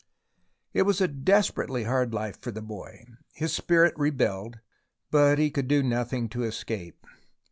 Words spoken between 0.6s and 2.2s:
It was a desperately hard